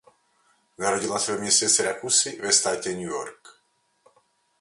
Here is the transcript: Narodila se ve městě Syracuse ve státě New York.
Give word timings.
Narodila 0.77 1.19
se 1.19 1.31
ve 1.35 1.41
městě 1.41 1.69
Syracuse 1.69 2.41
ve 2.41 2.51
státě 2.53 2.89
New 2.89 2.99
York. 3.09 3.47